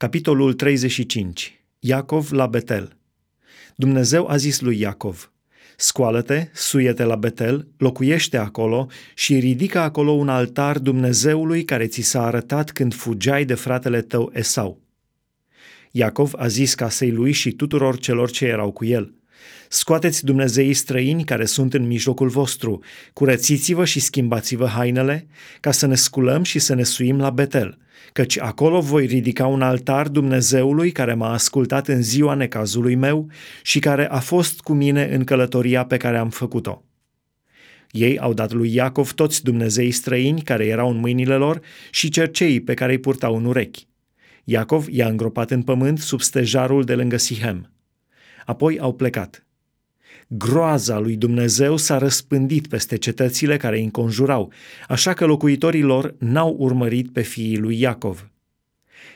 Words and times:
Capitolul 0.00 0.52
35. 0.52 1.60
Iacov 1.78 2.30
la 2.30 2.46
Betel. 2.46 2.96
Dumnezeu 3.76 4.28
a 4.28 4.36
zis 4.36 4.60
lui 4.60 4.80
Iacov, 4.80 5.32
Scoală-te, 5.76 6.48
suie-te 6.52 7.04
la 7.04 7.16
Betel, 7.16 7.68
locuiește 7.78 8.36
acolo 8.36 8.86
și 9.14 9.38
ridică 9.38 9.78
acolo 9.78 10.10
un 10.10 10.28
altar 10.28 10.78
Dumnezeului 10.78 11.64
care 11.64 11.86
ți 11.86 12.00
s-a 12.00 12.26
arătat 12.26 12.70
când 12.70 12.94
fugeai 12.94 13.44
de 13.44 13.54
fratele 13.54 14.02
tău 14.02 14.30
Esau. 14.34 14.80
Iacov 15.90 16.32
a 16.36 16.46
zis 16.46 16.74
casei 16.74 17.10
lui 17.10 17.32
și 17.32 17.52
tuturor 17.52 17.98
celor 17.98 18.30
ce 18.30 18.44
erau 18.44 18.70
cu 18.70 18.84
el, 18.84 19.14
Scoateți 19.68 20.24
Dumnezeii 20.24 20.74
străini 20.74 21.24
care 21.24 21.44
sunt 21.44 21.74
în 21.74 21.86
mijlocul 21.86 22.28
vostru, 22.28 22.82
curățiți-vă 23.12 23.84
și 23.84 24.00
schimbați-vă 24.00 24.66
hainele, 24.66 25.26
ca 25.60 25.70
să 25.70 25.86
ne 25.86 25.94
sculăm 25.94 26.42
și 26.42 26.58
să 26.58 26.74
ne 26.74 26.82
suim 26.82 27.18
la 27.18 27.30
Betel, 27.30 27.78
căci 28.12 28.38
acolo 28.38 28.80
voi 28.80 29.06
ridica 29.06 29.46
un 29.46 29.62
altar 29.62 30.08
Dumnezeului 30.08 30.90
care 30.90 31.14
m-a 31.14 31.32
ascultat 31.32 31.88
în 31.88 32.02
ziua 32.02 32.34
necazului 32.34 32.94
meu 32.94 33.30
și 33.62 33.78
care 33.78 34.08
a 34.08 34.18
fost 34.18 34.60
cu 34.60 34.72
mine 34.72 35.08
în 35.12 35.24
călătoria 35.24 35.84
pe 35.84 35.96
care 35.96 36.18
am 36.18 36.30
făcut-o. 36.30 36.84
Ei 37.90 38.18
au 38.18 38.32
dat 38.32 38.52
lui 38.52 38.74
Iacov 38.74 39.12
toți 39.12 39.42
Dumnezeii 39.42 39.90
străini 39.90 40.42
care 40.42 40.66
erau 40.66 40.90
în 40.90 40.96
mâinile 40.96 41.34
lor 41.34 41.60
și 41.90 42.08
cerceii 42.08 42.60
pe 42.60 42.74
care 42.74 42.92
îi 42.92 42.98
purtau 42.98 43.36
în 43.36 43.44
urechi. 43.44 43.86
Iacov 44.44 44.86
i-a 44.88 45.08
îngropat 45.08 45.50
în 45.50 45.62
pământ 45.62 45.98
sub 45.98 46.20
stejarul 46.20 46.84
de 46.84 46.94
lângă 46.94 47.16
Sihem. 47.16 47.70
Apoi 48.46 48.78
au 48.78 48.94
plecat. 48.94 49.44
Groaza 50.28 50.98
lui 50.98 51.16
Dumnezeu 51.16 51.76
s-a 51.76 51.98
răspândit 51.98 52.66
peste 52.66 52.96
cetățile 52.96 53.56
care 53.56 53.76
îi 53.76 53.84
înconjurau, 53.84 54.52
așa 54.88 55.12
că 55.12 55.26
locuitorii 55.26 55.82
lor 55.82 56.14
n-au 56.18 56.56
urmărit 56.58 57.12
pe 57.12 57.20
fiii 57.20 57.58
lui 57.58 57.80
Iacov. 57.80 58.30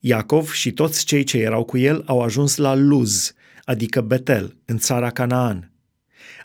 Iacov 0.00 0.50
și 0.50 0.72
toți 0.72 1.04
cei 1.04 1.24
ce 1.24 1.38
erau 1.38 1.64
cu 1.64 1.78
el 1.78 2.02
au 2.06 2.20
ajuns 2.20 2.56
la 2.56 2.74
Luz, 2.74 3.34
adică 3.64 4.00
Betel, 4.00 4.56
în 4.64 4.78
țara 4.78 5.10
Canaan. 5.10 5.70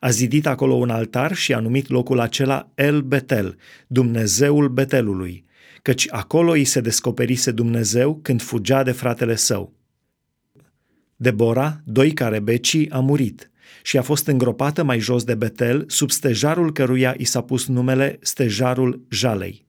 A 0.00 0.10
zidit 0.10 0.46
acolo 0.46 0.74
un 0.74 0.90
altar 0.90 1.34
și 1.34 1.52
a 1.52 1.60
numit 1.60 1.88
locul 1.88 2.20
acela 2.20 2.70
El 2.74 3.00
Betel, 3.00 3.56
Dumnezeul 3.86 4.68
Betelului, 4.68 5.44
căci 5.82 6.06
acolo 6.10 6.50
îi 6.50 6.64
se 6.64 6.80
descoperise 6.80 7.50
Dumnezeu 7.50 8.18
când 8.22 8.42
fugea 8.42 8.82
de 8.82 8.92
fratele 8.92 9.34
său. 9.34 9.79
Debora, 11.22 11.80
doi 11.84 12.12
care 12.12 12.38
becii, 12.38 12.90
a 12.90 13.00
murit 13.00 13.50
și 13.82 13.98
a 13.98 14.02
fost 14.02 14.26
îngropată 14.26 14.82
mai 14.82 14.98
jos 14.98 15.24
de 15.24 15.34
Betel, 15.34 15.84
sub 15.88 16.10
stejarul 16.10 16.72
căruia 16.72 17.14
i 17.18 17.24
s-a 17.24 17.40
pus 17.40 17.66
numele 17.66 18.18
stejarul 18.20 19.06
Jalei. 19.10 19.66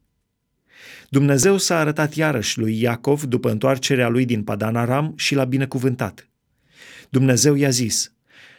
Dumnezeu 1.09 1.57
s-a 1.57 1.79
arătat 1.79 2.13
iarăși 2.15 2.59
lui 2.59 2.81
Iacov 2.81 3.23
după 3.23 3.51
întoarcerea 3.51 4.07
lui 4.07 4.25
din 4.25 4.43
Padan 4.43 4.75
Aram 4.75 5.13
și 5.15 5.35
l-a 5.35 5.43
binecuvântat. 5.43 6.29
Dumnezeu 7.09 7.55
i-a 7.55 7.69
zis, 7.69 8.13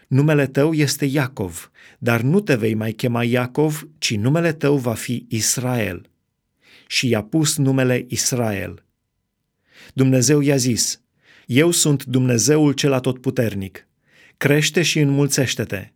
numele 0.09 0.47
tău 0.47 0.73
este 0.73 1.05
Iacov, 1.05 1.71
dar 1.99 2.21
nu 2.21 2.41
te 2.41 2.55
vei 2.55 2.75
mai 2.75 2.93
chema 2.93 3.25
Iacov, 3.25 3.89
ci 3.99 4.17
numele 4.17 4.53
tău 4.53 4.77
va 4.77 4.95
fi 4.95 5.27
Israel. 5.29 6.11
Și 6.87 7.09
i-a 7.09 7.23
pus 7.23 7.57
numele 7.57 8.05
Israel. 8.09 8.85
Dumnezeu 9.95 10.41
i-a 10.41 10.57
zis, 10.57 11.01
eu 11.47 11.71
sunt 11.71 12.05
Dumnezeul 12.05 12.73
cel 12.73 12.93
atotputernic. 12.93 13.87
Crește 14.37 14.83
și 14.83 14.99
înmulțește-te. 14.99 15.91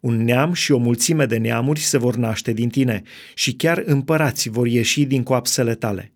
Un 0.00 0.24
neam 0.24 0.52
și 0.52 0.72
o 0.72 0.78
mulțime 0.78 1.26
de 1.26 1.36
neamuri 1.36 1.80
se 1.80 1.98
vor 1.98 2.16
naște 2.16 2.52
din 2.52 2.68
tine 2.68 3.02
și 3.34 3.52
chiar 3.54 3.82
împărați 3.86 4.48
vor 4.48 4.66
ieși 4.66 5.04
din 5.04 5.22
coapsele 5.22 5.74
tale. 5.74 6.12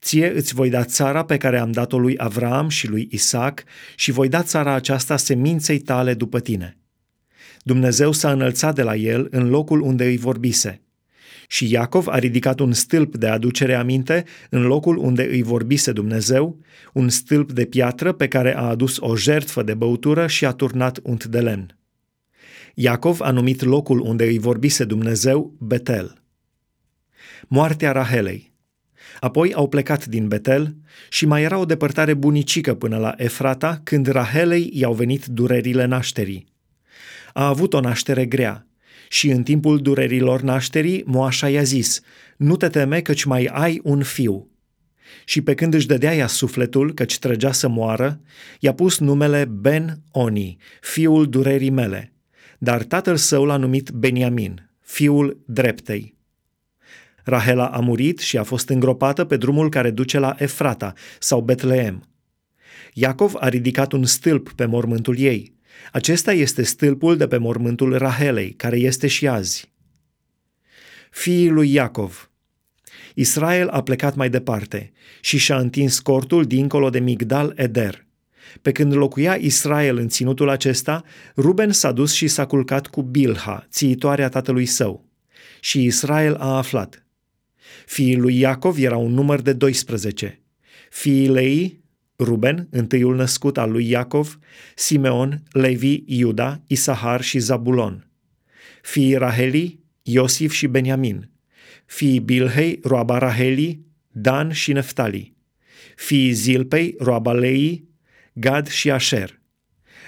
Ție 0.00 0.32
îți 0.34 0.54
voi 0.54 0.70
da 0.70 0.84
țara 0.84 1.24
pe 1.24 1.36
care 1.36 1.58
am 1.58 1.72
dat-o 1.72 1.98
lui 1.98 2.14
Avram 2.18 2.68
și 2.68 2.88
lui 2.88 3.08
Isaac 3.10 3.64
și 3.94 4.10
voi 4.10 4.28
da 4.28 4.42
țara 4.42 4.72
aceasta 4.72 5.16
seminței 5.16 5.78
tale 5.78 6.14
după 6.14 6.40
tine. 6.40 6.78
Dumnezeu 7.62 8.12
s-a 8.12 8.32
înălțat 8.32 8.74
de 8.74 8.82
la 8.82 8.96
el 8.96 9.28
în 9.30 9.48
locul 9.48 9.80
unde 9.80 10.04
îi 10.04 10.16
vorbise– 10.16 10.80
și 11.48 11.72
Iacov 11.72 12.08
a 12.08 12.18
ridicat 12.18 12.60
un 12.60 12.72
stâlp 12.72 13.16
de 13.16 13.26
aducere 13.26 13.74
aminte 13.74 14.24
în 14.50 14.62
locul 14.62 14.96
unde 14.96 15.22
îi 15.30 15.42
vorbise 15.42 15.92
Dumnezeu, 15.92 16.58
un 16.92 17.08
stâlp 17.08 17.52
de 17.52 17.64
piatră 17.64 18.12
pe 18.12 18.28
care 18.28 18.56
a 18.56 18.62
adus 18.62 18.96
o 19.00 19.16
jertfă 19.16 19.62
de 19.62 19.74
băutură 19.74 20.26
și 20.26 20.44
a 20.44 20.52
turnat 20.52 20.98
unt 21.02 21.24
de 21.24 21.40
lemn. 21.40 21.78
Iacov 22.74 23.20
a 23.20 23.30
numit 23.30 23.62
locul 23.62 24.00
unde 24.00 24.24
îi 24.24 24.38
vorbise 24.38 24.84
Dumnezeu 24.84 25.54
Betel. 25.58 26.22
Moartea 27.48 27.92
Rahelei. 27.92 28.54
Apoi 29.20 29.54
au 29.54 29.68
plecat 29.68 30.06
din 30.06 30.28
Betel 30.28 30.76
și 31.08 31.26
mai 31.26 31.42
era 31.42 31.58
o 31.58 31.64
depărtare 31.64 32.14
bunicică 32.14 32.74
până 32.74 32.96
la 32.96 33.14
Efrata 33.16 33.80
când 33.84 34.06
Rahelei 34.06 34.70
i-au 34.72 34.92
venit 34.92 35.26
durerile 35.26 35.84
nașterii. 35.84 36.46
A 37.32 37.46
avut 37.46 37.74
o 37.74 37.80
naștere 37.80 38.26
grea 38.26 38.66
și 39.08 39.30
în 39.30 39.42
timpul 39.42 39.78
durerilor 39.78 40.40
nașterii, 40.40 41.02
moașa 41.06 41.48
i-a 41.48 41.62
zis, 41.62 42.00
nu 42.36 42.56
te 42.56 42.68
teme 42.68 43.00
căci 43.00 43.24
mai 43.24 43.44
ai 43.44 43.80
un 43.82 44.02
fiu. 44.02 44.50
Și 45.24 45.40
pe 45.40 45.54
când 45.54 45.74
își 45.74 45.86
dădea 45.86 46.14
ea 46.14 46.26
sufletul, 46.26 46.94
căci 46.94 47.18
trăgea 47.18 47.52
să 47.52 47.68
moară, 47.68 48.20
i-a 48.60 48.72
pus 48.72 48.98
numele 48.98 49.44
Ben-Oni, 49.44 50.56
fiul 50.80 51.28
durerii 51.28 51.70
mele, 51.70 52.12
dar 52.58 52.82
tatăl 52.82 53.16
său 53.16 53.44
l-a 53.44 53.56
numit 53.56 53.90
Beniamin, 53.90 54.70
fiul 54.80 55.42
dreptei. 55.46 56.14
Rahela 57.24 57.66
a 57.66 57.80
murit 57.80 58.18
și 58.18 58.38
a 58.38 58.42
fost 58.42 58.68
îngropată 58.68 59.24
pe 59.24 59.36
drumul 59.36 59.70
care 59.70 59.90
duce 59.90 60.18
la 60.18 60.34
Efrata 60.38 60.92
sau 61.18 61.40
Betleem. 61.40 62.08
Iacov 62.92 63.34
a 63.38 63.48
ridicat 63.48 63.92
un 63.92 64.04
stâlp 64.04 64.52
pe 64.52 64.64
mormântul 64.64 65.18
ei– 65.18 65.54
acesta 65.92 66.32
este 66.32 66.62
stâlpul 66.62 67.16
de 67.16 67.26
pe 67.26 67.36
mormântul 67.36 67.98
Rahelei, 67.98 68.52
care 68.52 68.78
este 68.78 69.06
și 69.06 69.28
azi. 69.28 69.72
Fiii 71.10 71.48
lui 71.48 71.72
Iacov 71.72 72.30
Israel 73.14 73.68
a 73.68 73.82
plecat 73.82 74.14
mai 74.14 74.30
departe 74.30 74.92
și 75.20 75.38
și-a 75.38 75.58
întins 75.58 75.98
cortul 75.98 76.44
dincolo 76.44 76.90
de 76.90 76.98
Migdal 76.98 77.52
Eder. 77.56 78.06
Pe 78.62 78.72
când 78.72 78.94
locuia 78.94 79.34
Israel 79.34 79.96
în 79.96 80.08
ținutul 80.08 80.48
acesta, 80.48 81.04
Ruben 81.36 81.72
s-a 81.72 81.92
dus 81.92 82.12
și 82.12 82.28
s-a 82.28 82.46
culcat 82.46 82.86
cu 82.86 83.02
Bilha, 83.02 83.66
țiitoarea 83.70 84.28
tatălui 84.28 84.66
său. 84.66 85.04
Și 85.60 85.84
Israel 85.84 86.34
a 86.34 86.56
aflat. 86.56 87.06
Fiii 87.86 88.16
lui 88.16 88.38
Iacov 88.38 88.78
erau 88.78 89.04
un 89.04 89.12
număr 89.12 89.40
de 89.40 89.52
12. 89.52 90.42
Fiii 90.90 91.28
Lei, 91.28 91.84
Ruben, 92.18 92.68
întâiul 92.70 93.16
născut 93.16 93.58
al 93.58 93.70
lui 93.70 93.88
Iacov, 93.88 94.38
Simeon, 94.74 95.42
Levi, 95.50 96.02
Iuda, 96.06 96.62
Isahar 96.66 97.22
și 97.22 97.38
Zabulon. 97.38 98.10
Fiii 98.82 99.14
Raheli, 99.14 99.80
Iosif 100.02 100.52
și 100.52 100.66
Beniamin. 100.66 101.30
Fiii 101.86 102.20
Bilhei, 102.20 102.80
roaba 102.82 103.18
Raheli, 103.18 103.80
Dan 104.10 104.52
și 104.52 104.72
Neftali. 104.72 105.34
Fiii 105.96 106.32
Zilpei, 106.32 106.94
roaba 106.98 107.32
Lei, 107.32 107.88
Gad 108.32 108.68
și 108.68 108.90
Asher. 108.90 109.40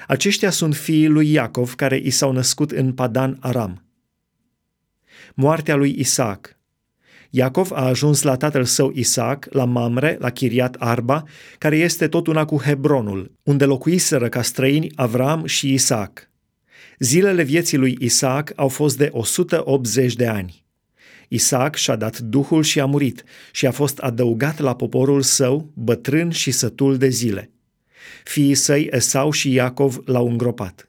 Aceștia 0.06 0.50
sunt 0.50 0.76
fiii 0.76 1.08
lui 1.08 1.32
Iacov 1.32 1.74
care 1.74 1.96
i 1.96 2.10
s-au 2.10 2.32
născut 2.32 2.70
în 2.70 2.92
Padan 2.92 3.36
Aram. 3.40 3.82
Moartea 5.34 5.74
lui 5.74 5.94
Isaac– 5.98 6.52
Iacov 7.30 7.70
a 7.72 7.86
ajuns 7.86 8.22
la 8.22 8.36
tatăl 8.36 8.64
său 8.64 8.92
Isaac, 8.94 9.46
la 9.50 9.64
Mamre, 9.64 10.16
la 10.20 10.30
Chiriat 10.30 10.76
Arba, 10.78 11.22
care 11.58 11.76
este 11.76 12.08
tot 12.08 12.26
una 12.26 12.44
cu 12.44 12.60
Hebronul, 12.60 13.32
unde 13.42 13.64
locuiseră 13.64 14.28
ca 14.28 14.42
străini 14.42 14.92
Avram 14.94 15.46
și 15.46 15.72
Isaac. 15.72 16.30
Zilele 16.98 17.42
vieții 17.42 17.76
lui 17.76 17.96
Isaac 18.00 18.52
au 18.56 18.68
fost 18.68 18.96
de 18.96 19.08
180 19.12 20.14
de 20.14 20.26
ani. 20.26 20.66
Isaac 21.28 21.76
și-a 21.76 21.96
dat 21.96 22.18
duhul 22.18 22.62
și 22.62 22.80
a 22.80 22.86
murit 22.86 23.24
și 23.52 23.66
a 23.66 23.70
fost 23.70 23.98
adăugat 23.98 24.58
la 24.58 24.76
poporul 24.76 25.22
său, 25.22 25.70
bătrân 25.74 26.30
și 26.30 26.50
sătul 26.50 26.96
de 26.96 27.08
zile. 27.08 27.50
Fiii 28.24 28.54
săi 28.54 28.88
Esau 28.90 29.30
și 29.30 29.52
Iacov 29.52 30.02
l-au 30.04 30.28
îngropat. 30.28 30.87